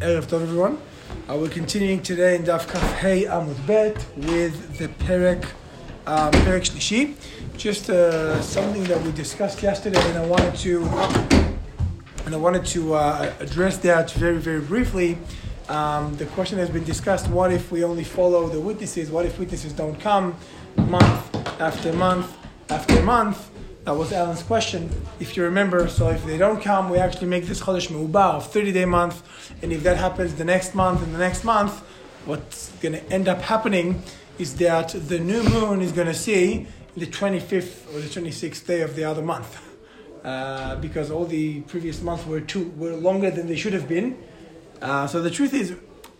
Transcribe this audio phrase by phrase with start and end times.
[0.00, 0.78] Erev Tov, everyone.
[1.28, 5.44] Uh, we're continuing today in Daf Kaf Hey Amud Bet with the Perek,
[6.06, 7.16] um, Perek Shlishi.
[7.56, 10.84] Just uh, something that we discussed yesterday, and I wanted to,
[12.26, 15.18] and I wanted to uh, address that very, very briefly.
[15.68, 19.10] Um, the question has been discussed: What if we only follow the witnesses?
[19.10, 20.36] What if witnesses don't come
[20.76, 22.36] month after month
[22.70, 23.50] after month?
[23.88, 24.90] That was Alan's question.
[25.18, 28.52] If you remember, so if they don't come, we actually make this Chodesh Me'ubah of
[28.52, 29.22] 30 day month.
[29.62, 31.80] And if that happens the next month and the next month,
[32.26, 34.02] what's going to end up happening
[34.38, 36.66] is that the new moon is going to see
[36.98, 39.58] the 25th or the 26th day of the other month.
[40.22, 44.22] Uh, because all the previous months were too were longer than they should have been.
[44.82, 45.74] Uh, so the truth is,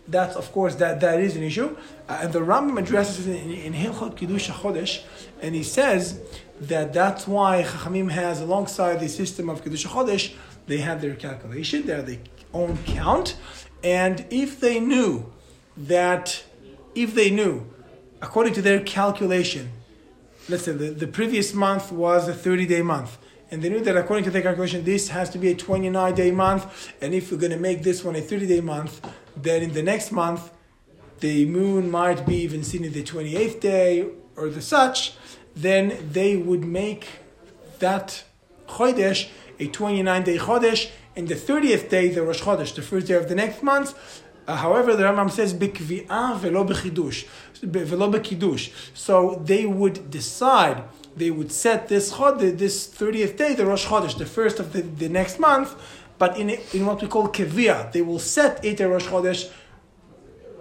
[0.07, 1.77] that's of course that that is an issue.
[2.07, 5.03] Uh, and the Rambam addresses it in, in Hilchot Kiddush Chodesh,
[5.39, 6.19] and he says
[6.61, 10.33] that that's why Chachamim has alongside the system of Kiddush Chodesh,
[10.67, 12.19] they have their calculation, they have their
[12.53, 13.37] own count,
[13.83, 15.31] and if they knew
[15.77, 16.43] that,
[16.95, 17.65] if they knew,
[18.21, 19.71] according to their calculation,
[20.49, 23.17] let's say the, the previous month was a 30 day month,
[23.51, 26.31] and they knew that according to their calculation, this has to be a 29 day
[26.31, 29.01] month, and if we're going to make this one a 30 day month,
[29.37, 30.51] then in the next month,
[31.19, 35.13] the moon might be even seen in the 28th day or the such,
[35.55, 37.07] then they would make
[37.79, 38.23] that
[38.67, 43.15] Chodesh a 29 day Chodesh, and the 30th day, the Rosh Chodesh, the first day
[43.15, 44.23] of the next month.
[44.47, 47.25] Uh, however, the Rambam says, Bikvi'ah velo bechidush,
[47.61, 48.71] velo bekidush.
[48.93, 50.83] So they would decide,
[51.15, 54.81] they would set this Chodesh, this 30th day, the Rosh Chodesh, the first of the,
[54.81, 55.75] the next month,
[56.17, 59.51] but in, in what we call Kevia, they will set it a Rosh Chodesh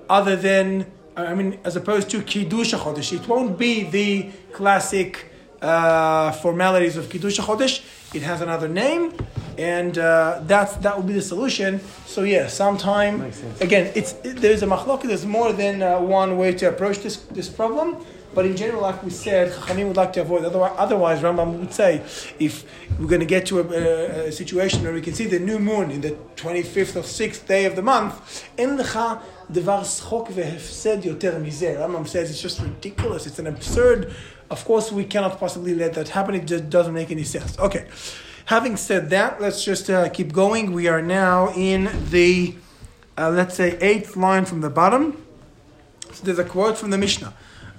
[0.08, 0.86] other than
[1.18, 3.12] I mean, as opposed to Kiddush Chodesh.
[3.12, 7.82] It won't be the classic uh, formalities of Kiddush Chodesh.
[8.14, 9.12] It has another name,
[9.58, 11.80] and uh, that's that will be the solution.
[12.06, 15.02] So yeah, sometime again, it's it, there's a machlok.
[15.02, 17.96] There's more than uh, one way to approach this this problem.
[18.33, 20.43] But in general, like we said, Chachamim would like to avoid.
[20.43, 22.01] Otherwise, otherwise Rambam would say,
[22.39, 22.65] if
[22.99, 25.91] we're going to get to a, a, situation where we can see the new moon
[25.91, 28.83] in the 25th or 6th day of the month, in the
[29.51, 31.75] דבר שחוק והפסד יותר מזה.
[31.79, 34.11] Rambam says it's just ridiculous, it's an absurd.
[34.49, 37.57] Of course, we cannot possibly let that happen, it just doesn't make any sense.
[37.59, 37.85] Okay,
[38.45, 40.73] having said that, let's just uh, keep going.
[40.73, 42.55] We are now in the,
[43.17, 45.23] uh, let's say, eighth line from the bottom.
[46.13, 47.33] So there's a quote from the Mishnah.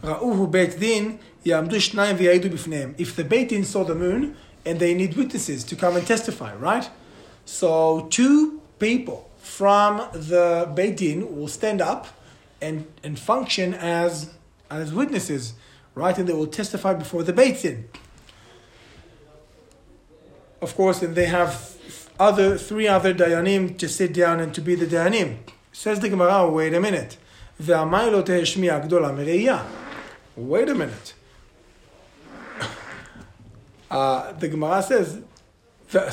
[0.05, 1.17] ראוהו בית דין,
[1.47, 2.93] יעמדו שניים ויעידו בפניהם.
[2.99, 4.35] If the Beit Din saw the moon,
[4.67, 6.89] and they need witnesses to come and testify, right?
[7.45, 12.07] So two people from the Beit Din will stand up
[12.63, 14.31] and, and function as,
[14.71, 15.55] as witnesses,
[15.95, 16.17] right?
[16.17, 17.89] And they will testify before the Beit Din.
[20.63, 21.77] Of course, and they have
[22.19, 25.37] other three other dayanim to sit down and to be the dayanim.
[25.73, 27.19] Says the Gemara, wait a minute.
[30.48, 31.14] wait a minute.
[33.90, 35.20] Uh, the Gemara says,
[35.90, 36.12] Sorry.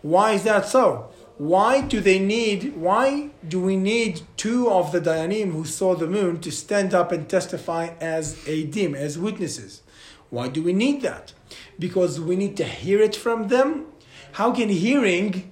[0.00, 1.10] Why is that so?
[1.36, 6.06] Why do they need, why do we need two of the Dayanim who saw the
[6.06, 9.82] moon to stand up and testify as a dim as witnesses?
[10.30, 11.32] Why do we need that?
[11.78, 13.86] Because we need to hear it from them.
[14.32, 15.50] How can hearing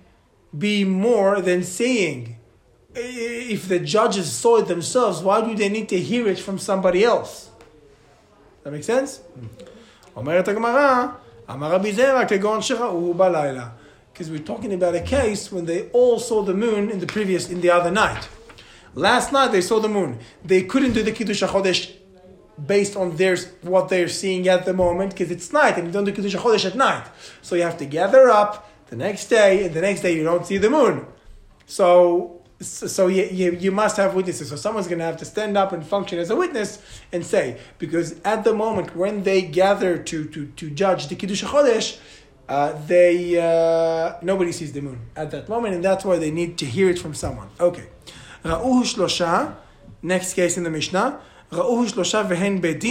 [0.56, 2.37] be more than saying?
[2.95, 7.03] If the judges saw it themselves, why do they need to hear it from somebody
[7.03, 7.49] else?
[8.63, 9.19] That makes sense?
[10.15, 11.05] אומרת הגמרא,
[11.49, 13.67] אמר רבי זרע כגון שראו בלילה.
[14.13, 17.49] Because we're talking about a case when they all saw the moon in the previous,
[17.49, 18.29] in the other night.
[18.93, 20.19] Last night they saw the moon.
[20.45, 21.91] They couldn't do the Kiddush HaChodesh
[22.63, 26.03] based on their, what they're seeing at the moment because it's night and you don't
[26.03, 27.07] do Kiddush HaChodesh at night.
[27.41, 30.45] So you have to gather up the next day and the next day you don't
[30.45, 31.07] see the moon.
[31.65, 34.49] So so you, you, you, must have witnesses.
[34.49, 36.79] So someone's going to have to stand up and function as a witness
[37.11, 41.43] and say, because at the moment when they gather to, to, to judge the Kiddush
[41.43, 41.99] HaChodesh,
[42.47, 46.57] uh, they, uh, nobody sees the moon at that moment, and that's why they need
[46.57, 47.49] to hear it from someone.
[47.59, 47.85] Okay.
[48.45, 49.51] ראוהו שלושה,
[50.03, 51.11] next case in the Mishnah,
[51.51, 52.83] ראוהו שלושה והן בית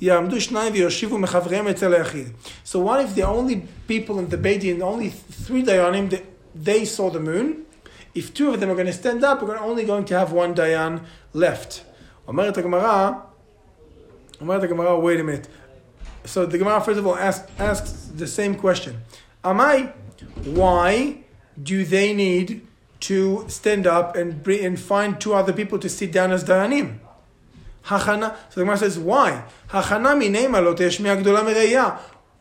[0.00, 2.28] יעמדו שניים ויושיבו מחבריהם אצל היחיד.
[2.64, 6.22] So what if the only people in the beit din, only three dayanim,
[6.54, 7.64] they saw the moon,
[8.17, 10.55] if two of them are going to stand up, we're only going to have one
[10.55, 11.03] Dayan
[11.33, 11.83] left.
[12.25, 13.21] Gemara,
[14.39, 15.47] Gemara, wait a minute.
[16.25, 19.01] So the Gemara, first of all, asks, asks the same question.
[19.43, 19.93] Am I,
[20.43, 21.23] why
[21.61, 22.65] do they need
[23.01, 26.97] to stand up and, bring, and find two other people to sit down as Dayanim?
[27.85, 29.43] Hachana, so the Gemara says, why?
[29.69, 30.17] Hachana.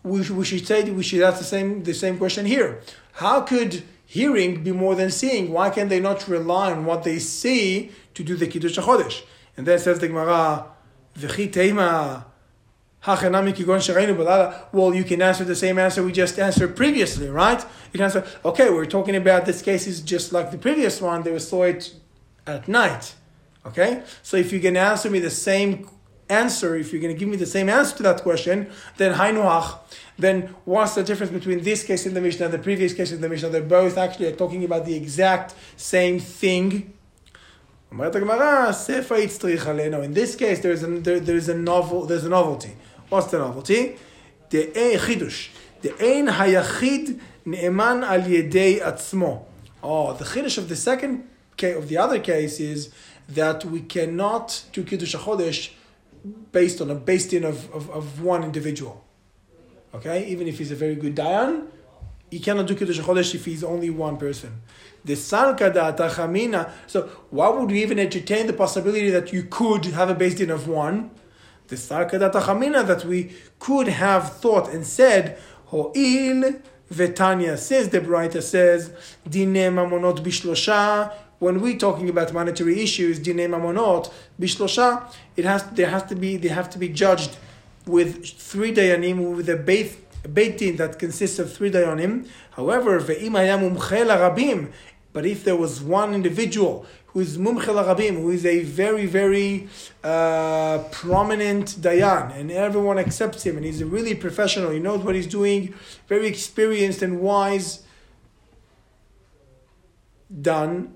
[0.02, 2.80] We, we should say, we should ask the same, the same question here.
[3.12, 5.52] How could hearing be more than seeing?
[5.52, 9.22] Why can they not rely on what they see to do the Kiddush HaChodesh?
[9.56, 10.66] And then says the Gemara,
[11.18, 12.24] V'chi teima
[13.06, 17.60] well, you can answer the same answer we just answered previously, right?
[17.60, 21.22] You can answer, okay, we're talking about this case is just like the previous one,
[21.22, 21.94] they saw it
[22.48, 23.14] at night.
[23.64, 24.02] Okay?
[24.24, 25.88] So if you can answer me the same
[26.28, 29.78] answer, if you're going to give me the same answer to that question, then Hainuach,
[30.18, 33.20] then what's the difference between this case in the Mishnah and the previous case in
[33.20, 33.50] the Mishnah?
[33.50, 36.92] They're both actually talking about the exact same thing.
[37.92, 37.98] In
[40.14, 42.76] this case, there's a, there, there's a novel, there's a novelty.
[43.08, 43.96] What's the novelty?
[44.50, 45.48] The chidush.
[45.82, 49.44] The ein hayachid ne'eman al yedei atzmo.
[49.82, 52.90] Oh, the chidush of the second case, of the other case is
[53.28, 55.70] that we cannot do kiddush chodesh
[56.52, 59.04] based on a beit din of, of, of one individual.
[59.94, 61.68] Okay, even if he's a very good dayan,
[62.30, 64.60] he cannot do kiddush chodesh if he's only one person.
[65.04, 66.70] The salkada tachamina.
[66.86, 70.50] So why would we even entertain the possibility that you could have a beit din
[70.50, 71.10] of one?
[71.68, 76.60] the sarkadat achamina that we could have thought and said, ho'il
[76.92, 78.90] vetanya says, the Braita says,
[79.28, 85.90] dine mamonot bishlosha, when we're talking about monetary issues, dine mamonot bishlosha, it has there
[85.90, 87.36] has to be they have to be judged
[87.86, 89.98] with three dayanim with a beit
[90.32, 92.26] beit din that consists of three dayanim.
[92.52, 94.72] However, ve'im hayam rabim,
[95.12, 96.86] but if there was one individual
[97.16, 99.68] who is Mumchel Arabim, who is a very, very
[100.04, 105.14] uh, prominent Dayan, and everyone accepts him, and he's a really professional, he knows what
[105.14, 105.72] he's doing,
[106.08, 107.85] very experienced and wise.
[110.28, 110.94] Done.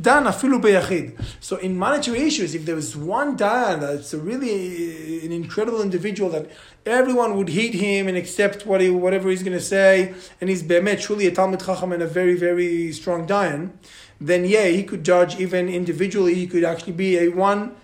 [0.00, 1.22] done afilu beyachid.
[1.40, 5.82] So in monetary issues, if there was one dayan that's a really uh, an incredible
[5.82, 6.50] individual that
[6.86, 10.62] everyone would heed him and accept what he, whatever he's going to say, and he's
[10.62, 13.70] bemet truly a talmid chacham and a very very strong dayan,
[14.18, 16.34] then yeah, he could judge even individually.
[16.34, 17.76] He could actually be a one,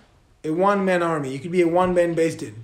[0.43, 1.29] a one man army.
[1.29, 2.55] He could be a one man beit din.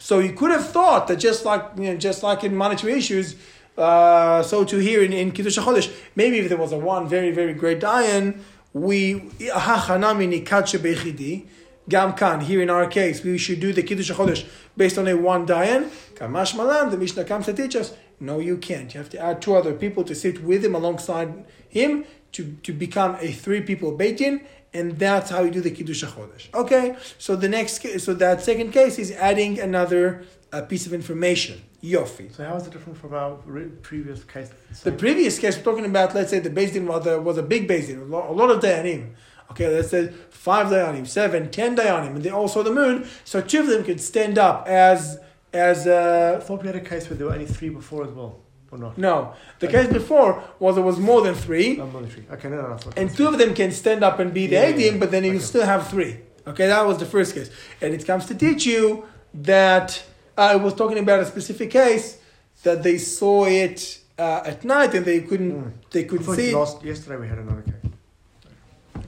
[0.00, 3.36] So you could have thought that just like you know, just like in monetary issues,
[3.76, 7.30] uh, so to here in, in Kiddush Chodesh, maybe if there was a one very
[7.30, 8.40] very great dayan,
[8.72, 11.46] we hachanami nikache bechidi.
[11.88, 14.46] Gam kan, here in our case, we should do the Kiddush HaChodesh
[14.76, 15.90] based on a one dayan.
[16.14, 18.94] Kamash malan, the Mishnah comes to teach us, no, you can't.
[18.94, 22.72] You have to add two other people to sit with him alongside him to, to
[22.72, 24.42] become a three people Beit Din,
[24.72, 26.54] and that's how you do the Kiddush HaChodesh.
[26.54, 30.22] Okay, so the next, so that second case is adding another
[30.52, 31.62] uh, piece of information.
[31.82, 32.32] Yofi.
[32.34, 33.36] So how is it different from our
[33.82, 34.50] previous case?
[34.82, 37.66] The previous case, we're talking about, let's say the Din was a, was a big
[37.66, 39.12] Din, a lot, a lot of Dayanim.
[39.50, 43.40] Okay, let's say five Dayanim, seven, ten Dayanim, and they all saw the moon, so
[43.40, 45.18] two of them could stand up as,
[45.52, 48.12] as, uh, I thought we had a case where there were only three before as
[48.12, 48.42] well
[48.72, 48.98] or not?
[48.98, 49.34] No.
[49.58, 49.84] The okay.
[49.84, 51.76] case before was there was more than three.
[51.76, 52.24] more than three.
[52.32, 52.78] Okay, no, no, no.
[52.96, 55.32] And two of them can stand up and be the yeah, yeah, but then you
[55.32, 55.38] okay.
[55.40, 56.18] still have three.
[56.46, 57.50] Okay, that was the first case.
[57.80, 60.02] And it comes to teach you that
[60.36, 62.18] I was talking about a specific case
[62.62, 65.72] that they saw it uh, at night and they couldn't mm.
[65.90, 66.54] they could see.
[66.54, 67.82] Last, yesterday we had another case.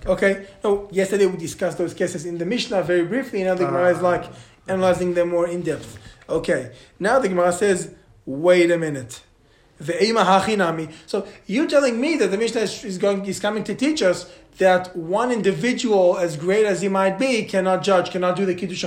[0.07, 0.47] Okay.
[0.63, 3.91] No, yesterday we discussed those cases in the Mishnah very briefly, and now the Gemara
[3.91, 4.03] is ah.
[4.03, 4.25] like
[4.69, 5.99] analyzing them more in depth.
[6.29, 6.73] Okay.
[6.99, 7.95] Now the Gemara says,
[8.27, 9.23] wait a minute.
[9.81, 10.95] The.
[11.07, 14.95] So you're telling me that the Mishnah is going is coming to teach us that
[14.97, 18.85] one individual, as great as he might be, cannot judge, cannot do the Kiddush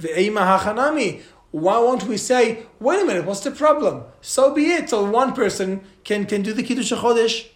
[0.00, 1.22] HaChodesh.
[1.52, 4.04] Why won't we say, wait a minute, what's the problem?
[4.20, 7.46] So be it, so one person can, can do the Kiddush HaChodesh.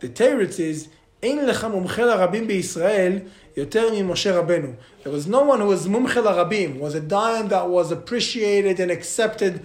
[0.00, 0.88] The Teretz is,
[1.22, 3.18] אין לך מומחה לרבים בישראל
[3.56, 4.74] יותר ממשה רבנו.
[5.02, 8.90] There was no one who was מומחה לרבים, was a dayan that was appreciated and
[8.90, 9.64] accepted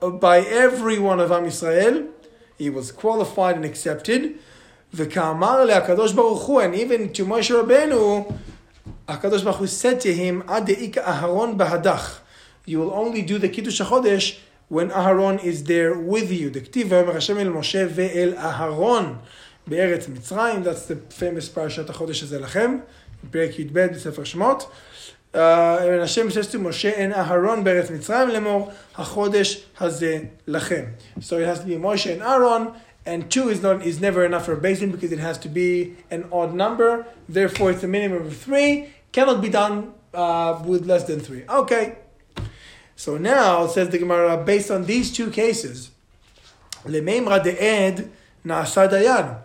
[0.00, 2.08] by every one of Am Yisrael.
[2.58, 4.38] He was qualified and accepted.
[4.94, 8.32] וכאמר להקדוש ברוך הוא, and even to Moshe Rabbeinu,
[9.08, 12.18] הקדוש ברוך הוא said to him, עד דאיק אהרון בהדך.
[12.66, 14.38] You will only do the Kiddush HaChodesh
[14.68, 16.50] when Aharon is there with you.
[16.50, 19.16] דכתיב ויאמר השם אל משה ואל אהרון.
[19.66, 22.78] בארץ מצרים, that's the famous פרשת החודש הזה לכם,
[23.30, 24.70] פרק י"ב בספר שמות.
[25.34, 25.36] Uh,
[26.02, 30.84] השם says to משה אין אהרון בארץ מצרים לאמור, החודש הזה לכם.
[31.20, 32.68] So it has to be Moshe and Aaron,
[33.06, 35.94] and two is not is never enough for a basin because it has to be
[36.10, 37.04] an odd number.
[37.28, 38.72] Therefore, it's a minimum of three.
[39.11, 41.43] cannot be done uh, with less than three.
[41.47, 41.97] Okay.
[42.95, 45.91] So now says the Gemara, based on these two cases,
[46.83, 48.09] lememra de'ed
[48.45, 49.39] na'asar dayan.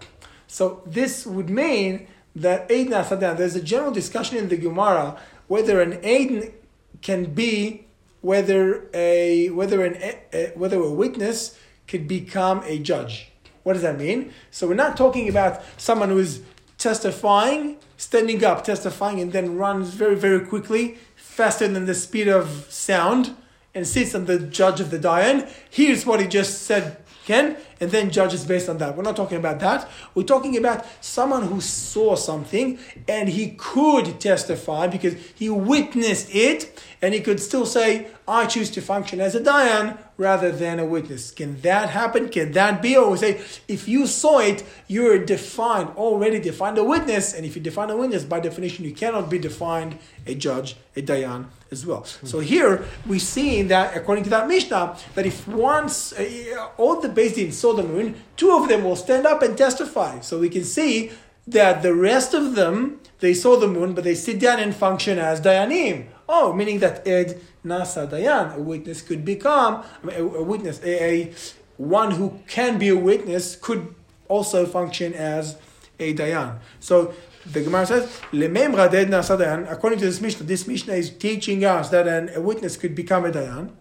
[0.47, 3.37] So this would mean that aid na'asar dayan.
[3.37, 6.55] There's a general discussion in the Gemara whether an aid
[7.03, 7.87] can be
[8.23, 9.97] whether a whether an
[10.33, 13.31] a, whether a witness could become a judge.
[13.63, 14.33] What does that mean?
[14.51, 16.43] So we're not talking about someone who is
[16.79, 22.67] testifying standing up, testifying, and then runs very very quickly, faster than the speed of
[22.69, 23.35] sound,
[23.75, 25.49] and sits on the judge of the Dayan.
[25.71, 28.97] Here's what he just said Ken, and then judges based on that.
[28.97, 29.89] We're not talking about that.
[30.15, 32.79] We're talking about someone who saw something
[33.09, 38.71] and he could testify because he witnessed it and he could still say, I choose
[38.71, 41.31] to function as a Dayan rather than a witness.
[41.31, 42.31] Can that happen?
[42.31, 42.97] Can that be?
[42.97, 47.57] Or we say, if you saw it, you're defined, already defined a witness, and if
[47.57, 51.85] you define a witness, by definition, you cannot be defined a judge, a Dayan as
[51.85, 52.03] well.
[52.03, 52.27] Mm-hmm.
[52.27, 57.09] So here we see that, according to that Mishnah, that if once uh, all the
[57.09, 60.21] Beis Din saw the moon, two of them will stand up and testify.
[60.21, 61.11] So we can see
[61.47, 65.19] that the rest of them, they saw the moon, but they sit down and function
[65.19, 66.07] as Dayanim.
[66.29, 71.33] Oh, meaning that Ed Nasa Dayan, a witness could become, a, a witness, a, a,
[71.79, 73.95] one who can be a witness could
[74.29, 75.57] also function as
[75.99, 76.59] a Dayan.
[76.81, 77.15] So
[77.47, 81.65] the Gemara says, Lememra Ed Nasa Dayan, according to this Mishnah, this Mishnah is teaching
[81.65, 83.73] us that an, a witness could become a Dayan.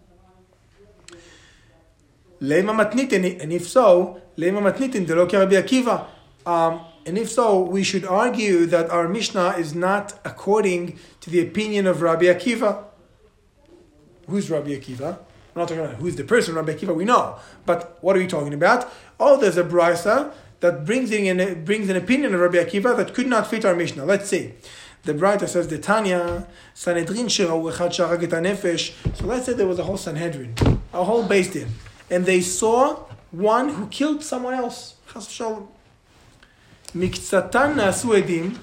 [2.43, 6.07] Lema matnitin, and if so, lema matnitin Rabbi Akiva.
[6.45, 11.39] Um, and if so, we should argue that our Mishnah is not according to the
[11.39, 12.83] opinion of Rabbi Akiva.
[14.27, 15.19] Who's Rabbi Akiva?
[15.55, 17.37] We're not talking about who's the person, Rabbi Akiva, we know.
[17.65, 18.91] But what are we talking about?
[19.21, 23.27] Oh, there's a brisa that brings in brings an opinion of Rabbi Akiva that could
[23.27, 24.03] not fit our Mishnah.
[24.03, 24.53] Let's see.
[25.03, 29.17] The Brita says the Tanya, Sanhedrin nefesh.
[29.17, 30.55] So let's say there was a whole Sanhedrin,
[30.93, 31.67] a whole Beis Din,
[32.10, 32.96] and they saw
[33.30, 34.94] one who killed someone else.
[35.12, 35.68] Chas shalom.
[36.94, 38.54] מקצתן נעשו עדים,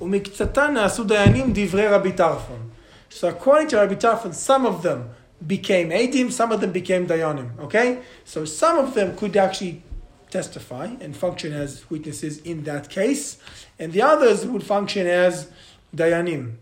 [0.00, 2.70] ומקצתן נעשו דיינים דברי רבי טרפון.
[3.10, 5.10] So according to Rabbi Tarfon, some of them
[5.46, 7.58] became Adim, some of them became Dayanim.
[7.60, 7.98] Okay?
[8.24, 9.82] So some of them could actually
[10.30, 13.36] testify and function as witnesses in that case,
[13.78, 15.50] and the others would function as
[15.94, 16.54] Dayanim.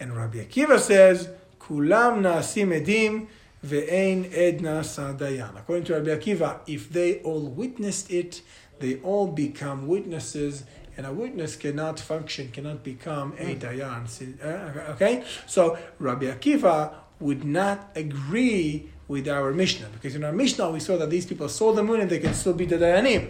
[0.00, 1.28] And Rabbi Akiva says,
[1.60, 3.28] Kulam naasim edim
[3.65, 5.57] ve'ein ed nasa dayan.
[5.57, 8.41] According to Rabbi Akiva, if they all witnessed it,
[8.79, 10.63] they all become witnesses
[10.97, 13.59] and a witness cannot function, cannot become a hmm.
[13.59, 14.07] dayan.
[14.43, 15.23] Uh, okay?
[15.45, 20.97] So Rabbi Akiva would not agree with our Mishnah because in our Mishnah we saw
[20.97, 23.29] that these people saw the moon and they can still be the dayanim.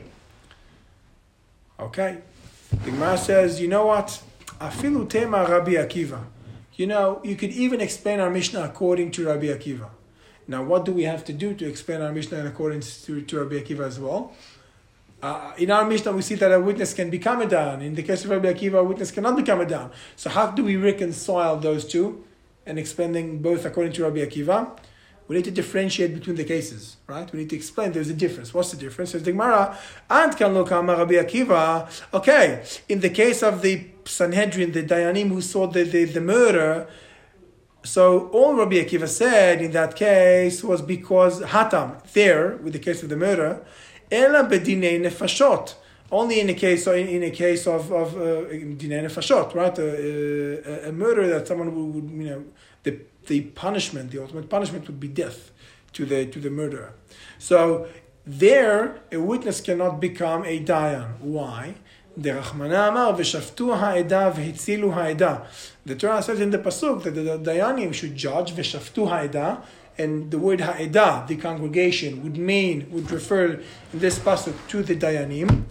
[1.79, 2.19] Okay?
[2.71, 4.21] The Gemara says, you know what?
[4.59, 6.23] Afilu tema Rabbi Akiva.
[6.75, 9.89] You know, you could even explain our Mishnah according to Rabbi Akiva.
[10.47, 13.55] Now, what do we have to do to explain our Mishnah according to, to Rabbi
[13.55, 14.33] Akiva as well?
[15.21, 17.81] Uh, in our Mishnah, we see that a witness can become a Dan.
[17.81, 19.89] In the case of Rabbi Akiva, a witness cannot become a Dan.
[20.15, 22.23] So how do we reconcile those two
[22.65, 24.77] and explaining both according to Rabbi Akiva?
[25.27, 27.29] We need to differentiate between the cases, right?
[27.33, 28.53] We need to explain there's a difference.
[28.53, 29.11] What's the difference?
[29.11, 29.77] Says the Gemara,
[30.09, 31.89] and kan lo Rabbi Akiva.
[32.13, 36.87] Okay, in the case of the Sanhedrin, the Dayanim who saw the, the, the murder,
[37.87, 43.01] so all Rabbi Akiva said in that case was because Hatam, there, with the case
[43.01, 43.65] of the murder,
[44.11, 45.75] Ela bedinei nefashot.
[46.11, 49.77] Only in a case, in, in a case of of uh, nefashot, right?
[49.79, 52.43] A, a, a, murder that someone would, would, you know,
[52.83, 55.51] the the punishment, the ultimate punishment would be death
[55.93, 56.93] to the to the murderer.
[57.39, 57.87] So
[58.25, 61.19] there, a witness cannot become a dayan.
[61.19, 61.75] Why?
[62.19, 62.33] The
[65.99, 69.61] Torah says in the pasuk that the dayanim should judge v'shaftu ha'edah
[69.99, 73.61] and the word ha'edah, the congregation, would mean, would refer
[73.93, 75.65] in this pasuk to the dayanim,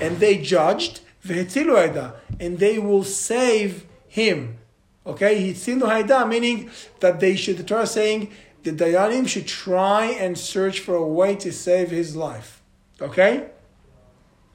[0.00, 4.58] and they judged, ve'etzilu ha'edah, and they will save him.
[5.06, 6.68] Okay, hitzilu ha'edah, meaning
[6.98, 8.32] that they should, the Torah saying,
[8.64, 12.60] the dayanim should try and search for a way to save his life.
[13.00, 13.50] Okay?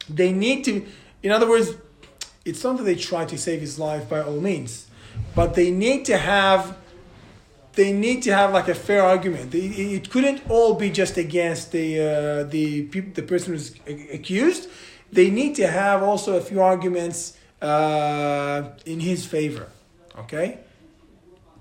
[0.09, 0.85] They need to,
[1.23, 1.75] in other words,
[2.45, 4.87] it's not that they try to save his life by all means,
[5.35, 6.77] but they need to have
[7.73, 9.53] they need to have like a fair argument.
[9.53, 12.83] It couldn't all be just against the uh, the
[13.19, 13.75] the person who's
[14.11, 14.69] accused.
[15.11, 19.69] They need to have also a few arguments uh, in his favor.
[20.17, 20.57] Okay,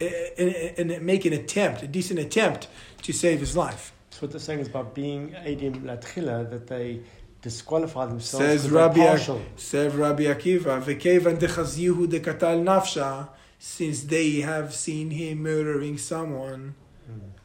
[0.00, 2.68] and, and, make an attempt, a decent attempt
[3.02, 3.92] to save his life.
[4.10, 7.00] So what they're saying is about being adim latchila that they
[7.50, 8.46] disqualify themselves.
[8.46, 9.16] Says Rabbi,
[9.56, 16.74] says Rabbi Akiva, "V'kevan dechazihu dekatal nafsha." since they have seen him murdering someone.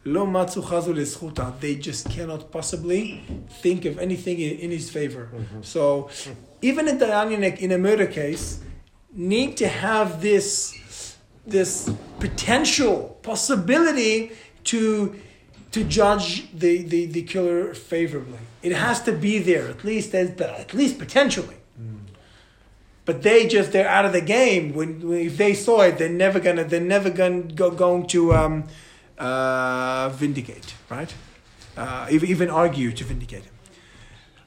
[0.04, 3.24] Lo matzu chazu They just cannot possibly
[3.62, 5.30] think of anything in, his favor.
[5.32, 5.62] Mm-hmm.
[5.62, 6.10] So,
[6.62, 8.62] even in a, in a murder case
[9.14, 14.32] need to have this this potential possibility
[14.64, 15.16] to
[15.72, 18.40] to judge the, the, the killer favorably.
[18.62, 21.58] It has to be there, at least as, at least potentially.
[23.04, 24.74] But they just they're out of the game.
[24.74, 28.34] When, when if they saw it, they're never gonna they're never gonna go, going to
[28.34, 28.66] um,
[29.18, 31.14] uh, vindicate, right?
[31.76, 33.54] Uh, even argue to vindicate him.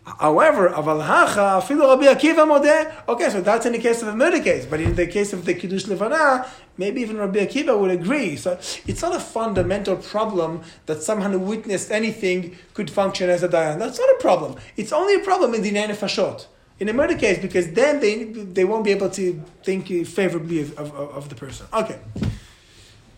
[0.04, 3.08] However, aval hacha afilu Rabbi Akiva.
[3.08, 5.46] Okay, so that's in the case of a murder case, but in the case of
[5.46, 6.46] the kiddush levana,
[6.76, 8.37] maybe even Rabbi Akiva would agree.
[8.37, 13.49] So it's not a fundamental problem that someone who witnessed anything could function as a
[13.49, 13.78] dayan.
[13.78, 14.56] That's not a problem.
[14.76, 16.46] It's only a problem in the nefashot
[16.80, 20.78] in a murder case because then they they won't be able to think favorably of,
[20.78, 21.66] of, of the person.
[21.73, 21.99] Okay.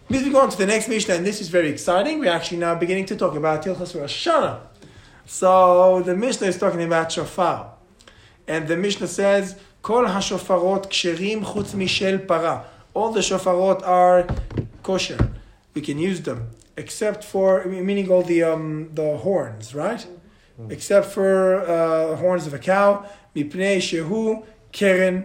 [0.08, 2.20] Moving on to the next Mishnah, and this is very exciting.
[2.20, 4.60] We're actually now beginning to talk about Tilchas Rosh Hashanah.
[5.25, 7.73] So the Mishnah is talking about shofar.
[8.47, 12.65] And the Mishnah says, Kol hashofarot ksherim chutz mishel para.
[12.93, 14.27] All the shofarot are
[14.83, 15.31] kosher.
[15.73, 20.05] We can use them, except for, meaning all the, um, the horns, right?
[20.59, 20.71] Mm.
[20.71, 23.05] Except for uh, horns of a cow.
[23.35, 25.21] מפני שהוא קרן.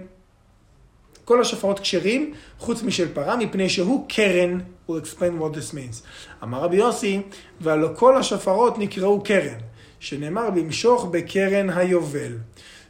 [1.25, 4.61] כל השופרות כשרים, חוץ משל פרה, מפני שהוא קרן.
[4.89, 6.03] We'll explain what this means.
[6.43, 7.23] אמר רבי יוסי,
[7.61, 9.59] והלא כל השופרות נקראו קרן.
[10.01, 12.39] שנאמר למשוך בקרן היובל.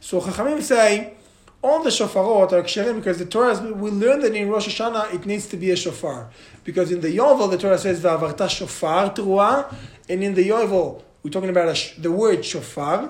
[0.01, 1.13] So חכמים say,
[1.61, 5.25] all the shofarot are ksherim because the Torah, we learn that in Rosh Hashanah it
[5.25, 6.29] needs to be a shofar.
[6.63, 9.73] Because in the Yovel, the Torah says, V'avarta shofar teruah,
[10.07, 13.09] and in the Yovel, we're talking about sh- the word shofar,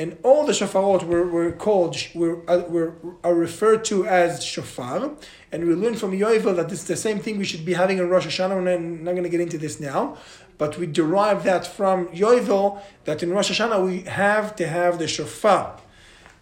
[0.00, 5.10] and all the shofarot were, were called, were, uh, were, are referred to as shofar,
[5.52, 7.36] and we learn from Yovel that it's the same thing.
[7.36, 10.16] We should be having in Rosh Hashanah, I'm not going to get into this now,
[10.56, 15.06] but we derive that from Yovel that in Rosh Hashanah we have to have the
[15.06, 15.78] shofar.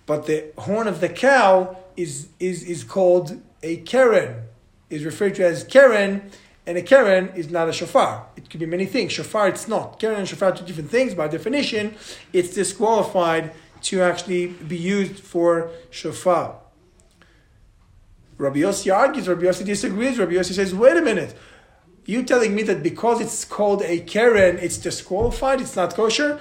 [0.07, 4.45] But the horn of the cow is, is, is called a keren,
[4.89, 6.31] is referred to as keren,
[6.69, 8.27] and a keren is not a shofar.
[8.37, 9.13] It could be many things.
[9.13, 9.99] Shofar, it's not.
[9.99, 11.15] Keren and shofar are two different things.
[11.15, 11.95] By definition,
[12.35, 16.61] it's disqualified to actually be used for shofar.
[18.37, 20.19] Rabbi Yossi argues, Rabbi Yossi disagrees.
[20.19, 21.35] Rabbi Yossi says, wait a minute.
[22.05, 26.39] You telling me that because it's called a keren, it's disqualified, it's not kosher?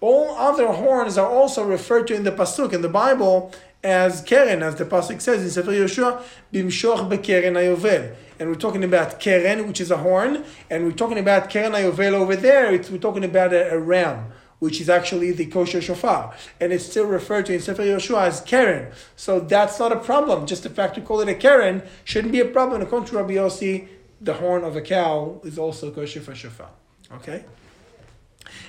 [0.00, 4.62] All other horns are also referred to in the pasuk in the Bible as keren,
[4.62, 8.14] as the pasuk says in Sefer Yehoshua, bimshoch bekeren ayovel.
[8.38, 12.12] And we're talking about keren, which is a horn, and we're talking about keren ayovel
[12.12, 12.70] over there.
[12.70, 16.34] We're talking about a, a ram which is actually the kosher shofar.
[16.60, 18.92] And it's still referred to in Sefer Yehoshua as Keren.
[19.14, 20.46] So that's not a problem.
[20.46, 22.80] Just the fact to call it a Keren shouldn't be a problem.
[22.80, 23.88] According to Rabbi Yossi,
[24.20, 26.70] the horn of a cow is also kosher for shofar.
[27.12, 27.44] Okay?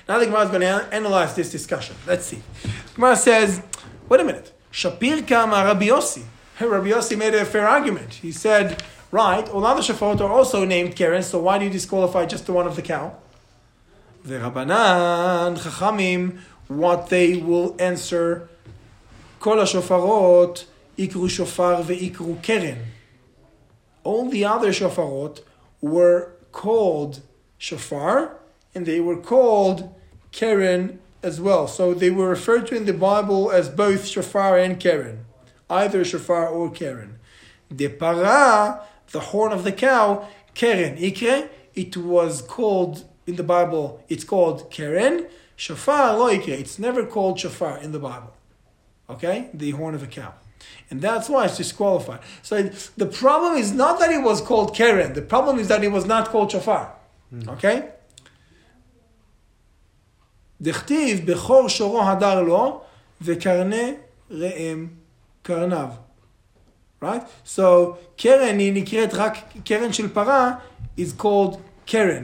[0.08, 1.94] Now the Gemara is going to analyze this discussion.
[2.06, 2.42] Let's see.
[2.94, 3.62] Gemara says,
[4.08, 4.52] wait a minute.
[4.72, 6.22] Shapir Kama Rabbi Yossi.
[6.60, 8.14] Rabbi Yossi made a fair argument.
[8.14, 12.24] He said, right, all other shofar are also named Keren, so why do you disqualify
[12.24, 13.16] just the one of the cow?
[14.24, 18.48] The Rabbanan, Chachamim, what they will answer,
[19.40, 20.64] Kol shofarot
[20.96, 22.78] ikru shofar ve'ikru keren.
[24.04, 25.40] All the other shofarot
[25.80, 27.20] were called
[27.56, 28.36] shofar,
[28.74, 29.94] and they were called
[30.32, 31.66] keren as well.
[31.66, 35.24] So they were referred to in the Bible as both shofar and Karen,
[35.68, 37.18] either shofar or Karen.
[37.70, 44.02] The para, the horn of the cow, Karen, ikre, it was called in the Bible,
[44.08, 45.26] it's called Karen,
[45.58, 48.32] Shofar loike, it's never called shofar in the Bible.
[49.10, 49.50] Okay?
[49.52, 50.34] The horn of a cow.
[50.88, 52.20] And that's why it's disqualified.
[52.42, 52.62] So
[52.96, 55.14] the problem is not that it was called Karen.
[55.14, 56.94] The problem is that it was not called shofar.
[57.34, 57.48] Mm.
[57.48, 57.90] Okay?
[60.61, 62.81] דכתיב בכור שורו הדר לו
[63.21, 63.93] וקרני
[64.31, 64.87] ראם
[65.41, 65.89] קרנב.
[67.03, 67.23] Right?
[67.45, 67.61] So,
[68.17, 70.51] קרן היא נקראת רק, קרן של פרה
[70.97, 72.23] is called קרן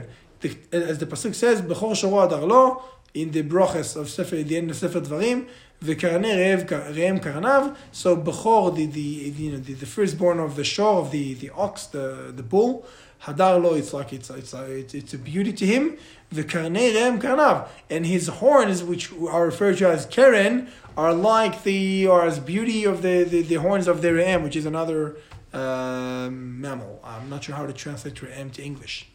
[0.72, 2.82] as the pasuk says, "Bechor shoro adarlo,"
[3.14, 5.48] in the brachas of Sefer, the end of Sefer Dvarim,
[5.84, 11.00] "V'karane reem karnav." So Bechor, the, the you know the, the firstborn of the shore
[11.02, 12.86] of the, the ox, the, the bull,
[13.25, 15.97] Hadarlo, it's like it's it's a, it's, a beauty to him.
[16.31, 21.63] The V'karnei reem karnav, and his horns, which are referred to as keren, are like
[21.63, 25.17] the or as beauty of the, the, the horns of the reem, which is another
[25.55, 27.01] uh, mammal.
[27.03, 29.09] I'm not sure how to translate reem to English.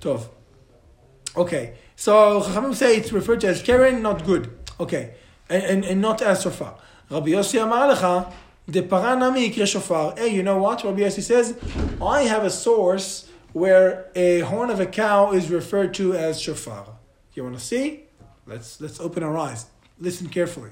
[0.00, 0.28] Tov.
[1.36, 4.56] Okay, so Chachamim say it's referred to as Keren, not good.
[4.78, 5.14] Okay,
[5.48, 6.76] and, and, and not as shofar.
[7.10, 8.32] Rabbi Yossi Amar Lecha,
[8.68, 10.16] the paranami.
[10.16, 10.84] Hey, you know what?
[10.84, 11.56] Rabbi Yossi says,
[12.00, 16.86] I have a source where a horn of a cow is referred to as shofar.
[17.34, 18.04] You want to see?
[18.46, 19.66] Let's let's open our eyes.
[19.98, 20.70] Listen carefully.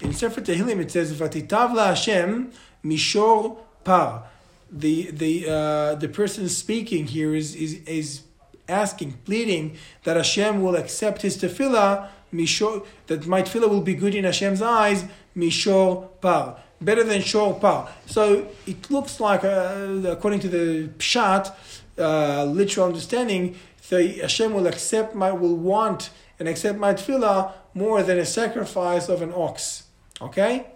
[0.00, 2.52] In Sefer Tehillim it says, "Vatitav Hashem
[2.84, 4.30] mishor par."
[4.70, 8.22] the the uh, the person speaking here is is is
[8.68, 14.14] asking, pleading that Hashem will accept his tefillah, mishor, that my tefillah will be good
[14.14, 15.04] in Hashem's eyes,
[15.36, 17.90] mishor par, better than shor par.
[18.06, 21.52] So it looks like, uh, according to the pshat,
[22.00, 23.56] uh, literal understanding,
[23.88, 29.08] the Hashem will accept my, will want and accept my tefillah more than a sacrifice
[29.08, 29.84] of an ox.
[30.20, 30.66] Okay.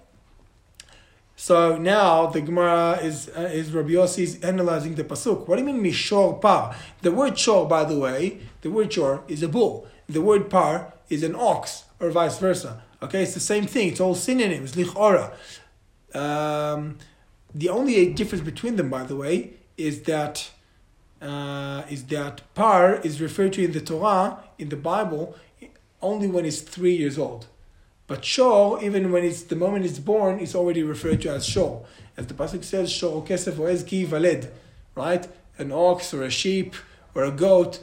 [1.36, 5.48] So now the Gemara is uh, is Rabbi Yossi is analyzing the pasuk.
[5.48, 6.76] What do you mean mishor par?
[7.02, 9.86] The word shor, by the way, the word shor is a bull.
[10.08, 12.82] The word par is an ox, or vice versa.
[13.02, 13.88] Okay, it's the same thing.
[13.88, 14.74] It's all synonyms.
[14.74, 15.32] Lichora.
[16.14, 16.98] Um,
[17.54, 20.50] the only difference between them, by the way, is that
[21.24, 25.34] uh, is that par is referred to in the Torah in the Bible
[26.02, 27.46] only when it's three years old.
[28.06, 31.86] But shor, even when it's the moment it's born, is already referred to as shor.
[32.16, 34.48] As the pasuk says, shor kesef oez ki valed,
[34.94, 35.26] right?
[35.56, 36.74] An ox or a sheep
[37.14, 37.80] or a goat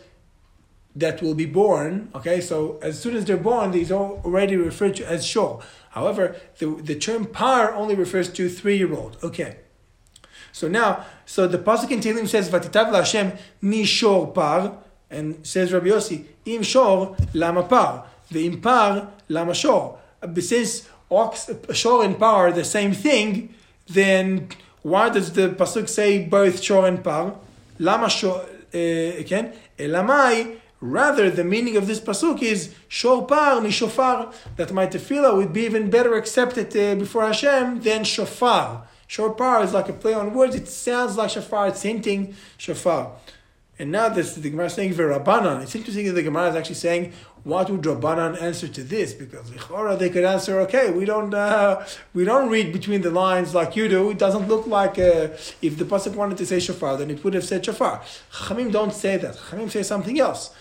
[0.96, 2.12] that will be born.
[2.14, 5.62] Okay, so as soon as they're born, these are already referred to as shor.
[5.90, 9.18] However, the, the term par only refers to three year old.
[9.24, 9.58] Okay.
[10.52, 14.78] So now, so the pasuk in Tehillim says, "Vatitav Hashem mi shor par,"
[15.10, 20.88] and says Rabbi Yossi, "Im shor lama par." The im par lama shor uh, since
[21.10, 23.54] ox, uh, shor and par are the same thing,
[23.88, 24.48] then
[24.84, 27.36] why does the pasuk say both shor and par?
[27.80, 28.42] Lama shor
[28.74, 29.54] uh, again?
[29.78, 30.58] Elamai.
[30.84, 34.34] Rather, the meaning of this pasuk is shor par mishofar.
[34.56, 38.88] That my tefillah would be even better accepted uh, before Hashem than shofar.
[39.12, 40.56] Shor par is like a play on words.
[40.56, 41.68] It sounds like shofar.
[41.68, 43.12] It's hinting shofar.
[43.78, 45.64] And now this the Gemara is saying v'rabanan.
[45.64, 47.12] It's interesting that the Gemara is actually saying
[47.44, 49.14] what would Rabbanan answer to this?
[49.14, 53.54] Because Lichora they could answer, okay, we don't uh, we don't read between the lines
[53.54, 54.12] like you do.
[54.12, 55.28] It doesn't look like uh,
[55.62, 58.02] if the pasuk wanted to say shofar, then it would have said shofar.
[58.32, 59.36] Chachamim don't say that.
[59.36, 60.56] Chachamim say something else.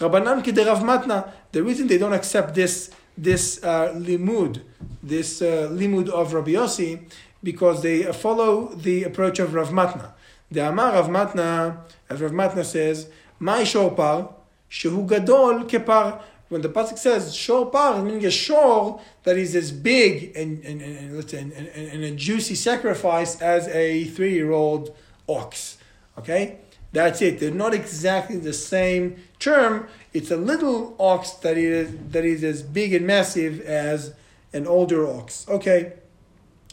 [0.00, 1.30] Rabbanan Rav matna.
[1.52, 4.62] The reason they don't accept this this uh, limud,
[5.04, 7.00] this uh, limud of Rabbi Yossi,
[7.42, 10.12] because they follow the approach of Rav Matna.
[10.50, 11.78] The Amar Rav Matna,
[12.08, 14.34] as Rav Matna says, my shofar
[14.70, 16.22] Shehu Gadol Kepar.
[16.48, 20.82] When the pasuk says shor par, meaning a shor that is as big and, and,
[20.82, 24.94] and, let's say, and, and, and a juicy sacrifice as a three-year-old
[25.26, 25.78] ox.
[26.18, 26.58] Okay,
[26.92, 27.40] that's it.
[27.40, 29.88] They're not exactly the same term.
[30.12, 34.12] It's a little ox that is that is as big and massive as
[34.52, 35.46] an older ox.
[35.48, 35.94] Okay,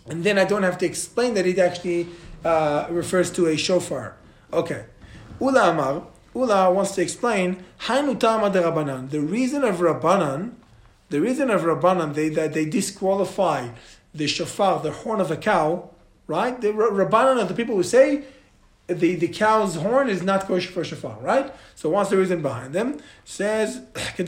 [0.09, 2.07] and then I don't have to explain that it actually
[2.43, 4.15] uh, refers to a shofar.
[4.51, 4.85] Okay,
[5.39, 6.07] Ula Amar.
[6.35, 9.09] Ula wants to explain Hainutama de Rabbanan.
[9.09, 10.53] The reason of Rabbanan,
[11.09, 13.69] the reason of Rabbanan, they that they disqualify
[14.13, 15.89] the shofar, the horn of a cow,
[16.27, 16.59] right?
[16.59, 18.23] The Rabbanan are the people who say
[18.87, 21.53] the, the cow's horn is not kosher for shofar, right?
[21.75, 22.99] So what's the reason behind them?
[23.23, 23.81] Says.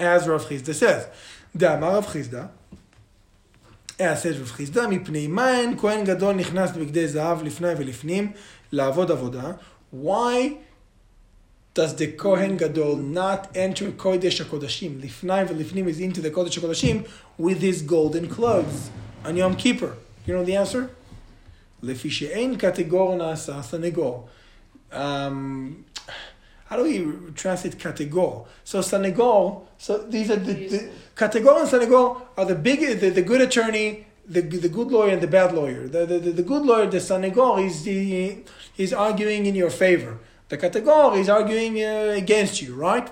[0.00, 1.08] As Rav Chisda says,
[1.56, 2.50] Dama Rav Chisda.
[3.99, 8.31] as says Rav Chizda, מפני מים כהן גדול נכנס בבגדי זהב לפני ולפנים
[8.71, 9.51] לעבוד עבודה
[9.93, 10.57] why
[11.73, 15.01] does the Kohen Gadol not enter Kodesh HaKodashim?
[15.01, 18.89] Lifnai v'lifnim is into the Kodesh HaKodashim with his golden clothes
[19.25, 19.97] on Yom Kippur.
[20.25, 20.89] You know the answer?
[21.83, 24.27] לפי שאין קטגור נעשה סנגור.
[24.91, 24.95] Um,
[26.68, 28.46] how do we translate categor?
[28.64, 33.22] So sanegor, so these are the, the categor and sanegor are the big, the, the
[33.22, 35.88] good attorney the, the good lawyer and the bad lawyer.
[35.88, 38.44] The, the, the, good lawyer, the sanegor, is the,
[38.76, 40.18] is arguing in your favor.
[40.48, 43.10] The categor is arguing uh, against you, right?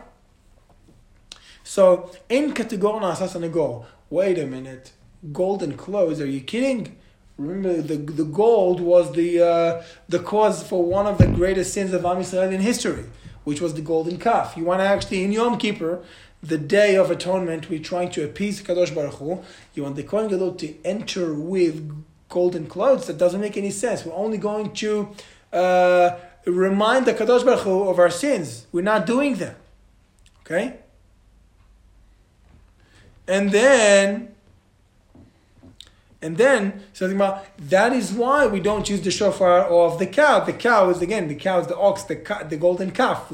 [1.65, 3.87] So, in categor nasa sanegor.
[4.11, 4.93] Wait a minute.
[5.33, 6.21] Golden clothes?
[6.21, 6.97] Are you kidding?
[7.39, 11.93] Remember, the, the gold was the, uh, the cause for one of the greatest sins
[11.93, 13.05] of Am in history,
[13.47, 14.55] which was the golden calf.
[14.57, 16.03] You want to actually, in Yom Kippur,
[16.43, 19.41] the day of atonement, we're trying to appease Kadosh Baruch Hu.
[19.73, 21.77] You want the Kohen Gadol to enter with
[22.29, 23.07] golden clothes?
[23.07, 24.05] That doesn't make any sense.
[24.05, 25.11] We're only going to
[25.53, 28.67] uh, remind the Kadosh Baruch Hu of our sins.
[28.73, 29.55] We're not doing them.
[30.41, 30.81] Okay?
[33.29, 34.35] And then,
[36.27, 40.41] and then something about that is why we don't use the shofar of the cow.
[40.41, 42.17] The cow is again the cow is the ox, the
[42.49, 43.31] the golden calf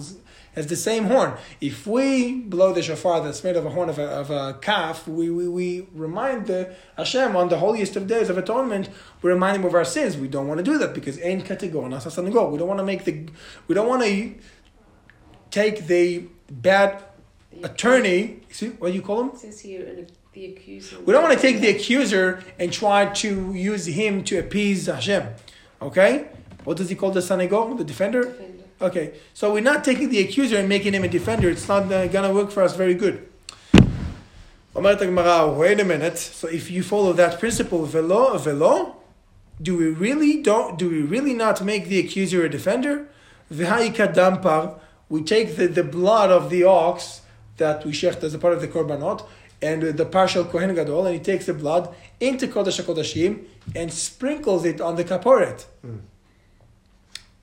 [0.55, 1.33] has the same horn.
[1.61, 5.09] If we blow the shofar that's made of a horn of a, of a calf,
[5.09, 8.91] we, we, we remind the Hashem on the holiest of days of atonement,
[9.23, 10.19] we remind him of our sins.
[10.19, 12.51] We don't want to do that because ein kategor, go.
[12.51, 13.29] We don't want to make the,
[13.67, 14.35] we don't want to
[15.51, 17.03] take the bad
[17.63, 19.53] attorney, see, what do you call him?
[19.63, 20.99] Here, the accuser.
[21.01, 25.29] We don't want to take the accuser and try to use him to appease Hashem.
[25.81, 26.29] Okay?
[26.65, 28.25] What does he call the Sanego, the defender?
[28.25, 28.65] defender?
[28.81, 31.51] Okay, so we're not taking the accuser and making him a defender.
[31.51, 33.29] It's not uh, going to work for us very good.
[34.75, 35.01] Wait
[35.81, 36.19] a minute.
[36.19, 38.97] So if you follow that principle, velo, velo,
[39.61, 40.79] do we really don't?
[40.79, 43.07] Do we really not make the accuser a defender?
[43.51, 43.65] We
[45.23, 47.21] take the, the blood of the ox
[47.59, 49.27] that we shecht as a part of the korbanot
[49.63, 53.45] and the partial kohen gadol, and he takes the blood into kodesh kodashim
[53.77, 55.65] and sprinkles it on the kaporet.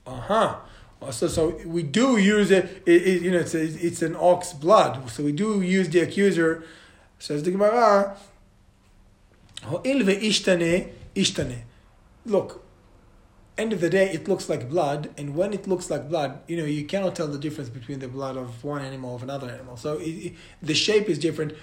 [0.06, 0.56] Uh huh.
[1.10, 4.52] So, so we do use it, it, it you know, it's, a, it's an ox
[4.52, 5.10] blood.
[5.10, 6.62] So we do use the accuser.
[7.18, 8.16] Says the Gemara,
[9.64, 11.58] "Ho'il ve'ishtane, ishtane."
[12.24, 12.64] Look,
[13.58, 16.56] end of the day, it looks like blood, and when it looks like blood, you
[16.56, 19.76] know, you cannot tell the difference between the blood of one animal of another animal.
[19.76, 21.54] So it, the shape is different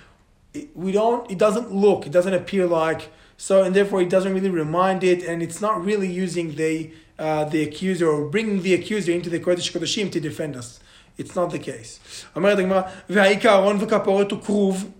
[0.56, 1.30] It, we don't.
[1.30, 2.06] It doesn't look.
[2.06, 3.10] It doesn't appear like.
[3.36, 7.44] So and therefore, it doesn't really remind it, and it's not really using the uh,
[7.44, 10.80] the accuser or bringing the accuser into the kodesh kodeshim to defend us.
[11.18, 12.00] It's not the case.
[12.36, 14.90] אומרת הגמרא, והעיקר ארון וכפורת הוא כרוב.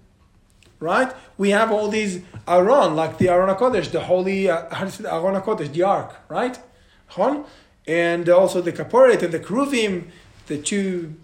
[0.80, 1.12] Right?
[1.38, 4.90] We have all these Aron, like the Aron HaKodesh, the holy, uh, how do you
[4.90, 6.58] say the Aron HaKodesh, the ark, right?
[7.14, 7.44] Chon?
[7.86, 10.08] And also the Kaporet and the Kruvim,
[10.48, 11.14] the two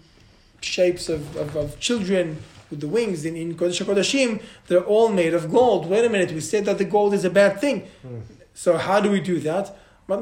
[0.61, 2.41] shapes of, of, of children
[2.74, 5.88] with the wings in, in Kodesh HaKodeshim, they're all made of gold.
[5.88, 7.86] Wait a minute, we said that the gold is a bad thing.
[8.02, 8.18] Hmm.
[8.52, 9.76] So how do we do that?
[10.08, 10.18] But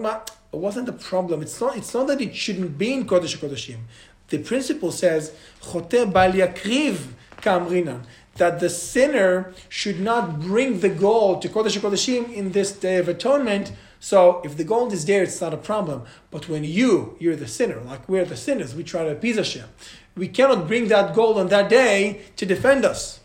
[0.53, 1.41] it wasn't the problem.
[1.41, 3.79] It's not, it's not that it shouldn't be in Kodesh HaKodeshim.
[4.29, 6.99] The principle says, Chote bal yakriv
[7.39, 8.05] kamrinan,
[8.37, 13.09] that the sinner should not bring the gold to Kodesh HaKodeshim in this day of
[13.09, 13.73] atonement.
[13.99, 16.05] So if the gold is there, it's not a problem.
[16.31, 19.69] But when you, you're the sinner, like we're the sinners, we try to appease Hashem
[20.17, 23.21] we cannot bring that gold on that day to defend us.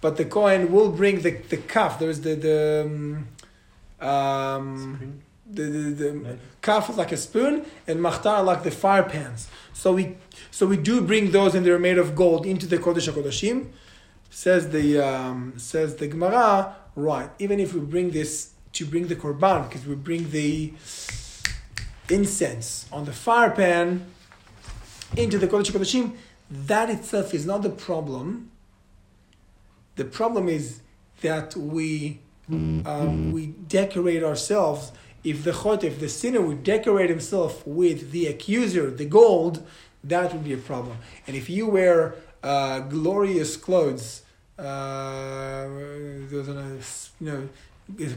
[0.00, 1.98] But the coin will bring the, the calf.
[1.98, 6.38] There is the the um, um the, the, the nice.
[6.60, 9.48] calf like a spoon and machtar like the fire pans.
[9.72, 10.16] So we
[10.50, 13.68] so we do bring those and they're made of gold into the Kodesh HaKodeshim.
[14.30, 17.30] Says the um, says the Gemara, right?
[17.38, 20.72] Even if we bring this to bring the korban, because we bring the
[22.10, 24.06] incense on the fire pan
[25.16, 26.14] into the Kodesh HaKodashim,
[26.50, 28.50] that itself is not the problem.
[29.96, 30.80] The problem is
[31.20, 34.92] that we um, we decorate ourselves.
[35.24, 39.66] If the chot, if the sinner would decorate himself with the accuser, the gold,
[40.04, 40.96] that would be a problem.
[41.26, 44.22] And if you wear uh, glorious clothes,
[44.58, 45.66] uh,
[46.30, 46.78] those are,
[47.20, 47.48] you know,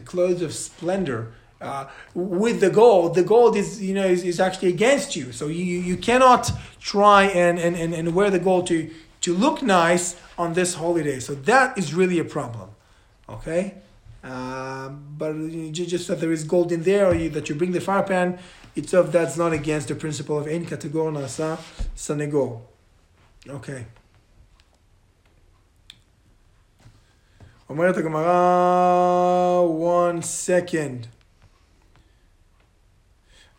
[0.06, 4.69] clothes of splendor, uh, with the gold, the gold is you know is, is actually
[4.69, 5.33] against you.
[5.33, 8.91] So you you cannot try and, and, and, and wear the gold to
[9.23, 11.19] to look nice on this holiday.
[11.21, 12.71] So that is really a problem.
[13.29, 13.75] Okay,
[14.23, 17.55] uh, but you ju- just that there is gold in there, or you, that you
[17.55, 18.39] bring the fire pan
[18.77, 21.59] itself, that's not against the principle of ein kategor nasa
[21.97, 22.61] sanegor.
[23.49, 23.87] Okay.
[27.71, 31.09] אומרת הגמרא, one second.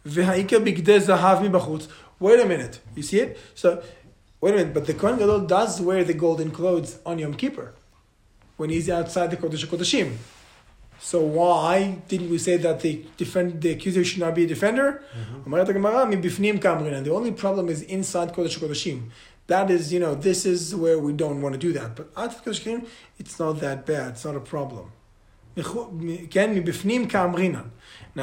[0.04, 0.18] Wait
[2.40, 2.80] a minute.
[2.96, 3.38] You see it?
[3.54, 3.82] So,
[4.40, 4.74] wait a minute.
[4.74, 7.74] But the Kohen Gadol does wear the golden clothes on Yom Kippur
[8.56, 10.16] when he's outside the Kodesh Kodeshim.
[11.00, 15.02] So why didn't we say that the defend the accuser should not be a defender?
[15.44, 17.04] Mm-hmm.
[17.04, 19.10] The only problem is inside Kodesh Kodeshim.
[19.48, 21.96] That is, you know, this is where we don't want to do that.
[21.96, 22.86] But outside Kodesh Kodeshim,
[23.18, 24.12] it's not that bad.
[24.12, 24.92] It's not a problem.
[25.56, 25.64] Now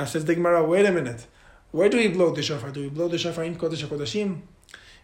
[0.05, 1.27] says the Gemara, wait a minute.
[1.72, 2.70] Where do we blow the shofar?
[2.70, 4.40] Do we blow the shofar in Kodesh HaKodeshim?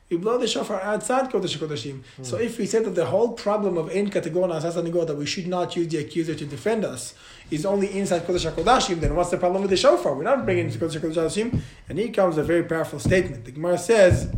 [0.08, 2.02] We blow the shofar outside Kodesh HaKodeshim.
[2.22, 5.26] So if we say that the whole problem of Ein Kategor Asas Anigor, that we
[5.26, 7.14] should not use the accuser to defend us,
[7.50, 10.14] is only inside Kodesh HaKodeshim, then what's the problem with the shofar?
[10.14, 11.60] We're not bringing it to Kodesh HaKodeshim.
[11.88, 13.44] And here comes a very powerful statement.
[13.44, 14.28] The Gemara says,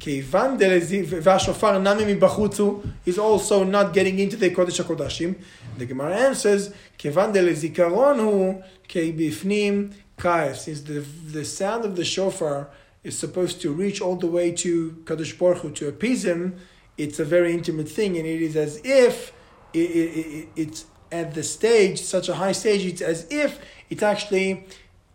[0.00, 5.34] כיוון דלזי- והשופר נמי מבחוץ הוא, is also not getting into the קודש הקודשים.
[5.78, 8.54] The Gemara answers, כיוון דלזיכרון הוא,
[8.88, 12.69] כי בפנים since the, the sound of the shofar
[13.03, 16.57] is supposed to reach all the way to Kadosh Baruch Hu, to appease him,
[16.97, 19.31] it's a very intimate thing, and it is as if
[19.73, 24.03] it, it, it, it's at the stage, such a high stage, it's as if it's
[24.03, 24.65] actually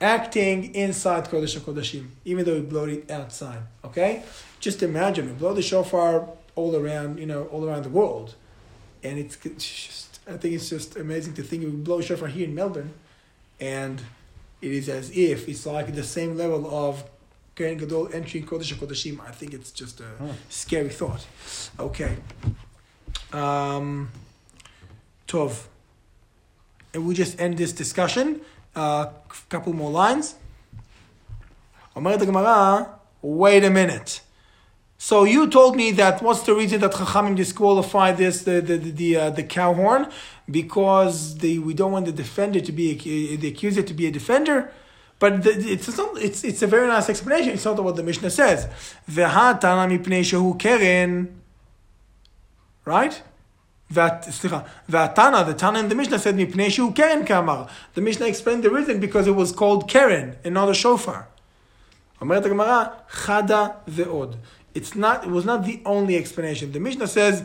[0.01, 4.23] acting inside Kodesh HaKodeshim, even though we blow it outside, okay?
[4.61, 8.35] Just imagine, we blow the shofar all around, you know, all around the world,
[9.03, 12.55] and it's just, I think it's just amazing to think we blow shofar here in
[12.55, 12.95] Melbourne,
[13.61, 14.03] and
[14.65, 17.05] it is as if it's like the same level of
[17.55, 19.21] Kohen Gadol entering Kodesh Kodeshim.
[19.21, 20.33] I think it's just a huh.
[20.49, 21.27] scary thought.
[21.79, 22.17] Okay.
[23.33, 24.11] Um,
[25.29, 25.67] Tov.
[26.95, 28.41] And we just end this discussion.
[28.75, 29.13] A uh,
[29.49, 30.37] couple more lines.
[31.95, 32.89] Omer the Gemara,
[33.23, 34.21] wait a minute.
[35.04, 38.92] So you told me that what's the reason that Chachamim disqualify this the the the,
[38.92, 40.10] the, uh, the cow horn
[40.52, 42.94] because they we don't want the defender to be
[43.38, 44.72] the accuser to be a defender.
[45.20, 47.54] But the, it's, it's it's a very nice explanation.
[47.54, 48.68] It's not what the Mishnah says.
[52.86, 53.22] Right?
[53.92, 57.68] That Vatana, the Tana in the Mishnah said מפני שהוא קרן kamar.
[57.96, 61.28] The Mishnah explained the reason because it was called keren and not a shofar.
[62.22, 64.36] אומרת הגמרא, חדה ועוד.
[64.75, 66.73] It's not, it was not the only explanation.
[66.73, 67.45] The Mishnah says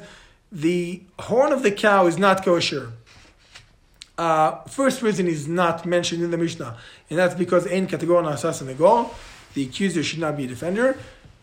[0.51, 2.91] the horn of the cow is not kosher.
[4.17, 6.75] Uh, first reason is not mentioned in the Mishnah,
[7.09, 10.97] and that's because in category asas the accuser should not be a defender.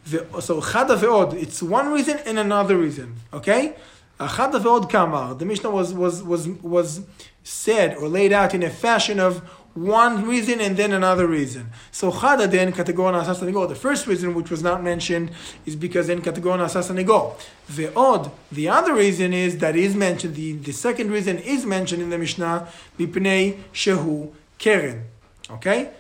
[0.04, 3.16] So chada ve'od, it's one reason and another reason.
[3.32, 3.76] Okay,
[4.20, 5.34] chada ve'od kamar.
[5.36, 7.00] The Mishnah was was was was
[7.42, 9.40] said or laid out in a fashion of
[9.76, 11.70] one reason and then another reason.
[11.92, 13.68] So chada then kategor naaseh sanegor.
[13.68, 15.30] The first reason, which was not mentioned,
[15.66, 17.38] is because then kategor naaseh sanegor.
[17.68, 20.34] The odd, the other reason is that is mentioned.
[20.34, 22.68] The, the second reason is mentioned in the Mishnah.
[22.98, 25.04] Bipnei shehu keren.
[25.50, 25.90] Okay.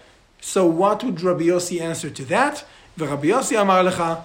[0.40, 2.64] So what would Rabbi Yossi answer to that?
[2.96, 4.22] Rabbi Yossi amar lecha.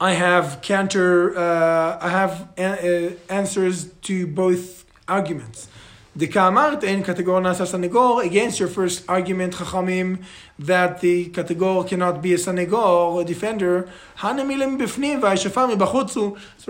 [0.00, 1.36] I have counter.
[1.36, 5.68] Uh, I have a- uh, answers to both arguments.
[6.16, 10.22] The Ka'amart in kategor nasa sanegor against your first argument, Chachamim,
[10.60, 13.88] that the kategor cannot be a sanegor, a defender.
[14.16, 14.28] So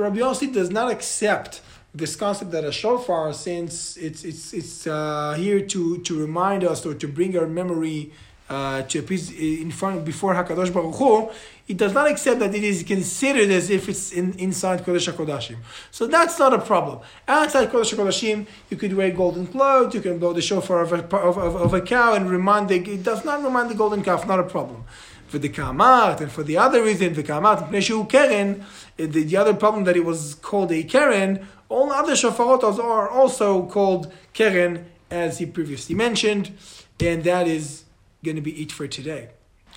[0.02, 1.60] Rabbi Yossi does not accept
[1.94, 6.86] this concept that a shofar, since it's it's it's uh, here to to remind us
[6.86, 8.12] or to bring our memory
[8.48, 11.30] uh, to appease in front before Hakadosh Baruch Hu,
[11.66, 15.56] it does not accept that it is considered as if it's in, inside Kodesh Hakodashim.
[15.90, 17.00] So that's not a problem.
[17.26, 21.16] Outside Kodesh Hakodashim, you could wear golden clothes, you can blow the shofar of a,
[21.16, 24.26] of, of, of a cow and remind the, it does not remind the golden calf,
[24.26, 24.84] not a problem.
[25.26, 28.64] For the Ka'amart and for the other reason, the Ka'amart, Keren,
[28.98, 33.64] the, the other problem that it was called a Keren, all other shofarotos are also
[33.66, 36.52] called Keren, as he previously mentioned,
[37.00, 37.83] and that is
[38.24, 39.28] going to be it for today.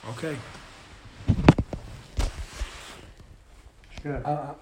[0.10, 0.36] Okay.
[4.02, 4.22] Sure.
[4.26, 4.54] Uh,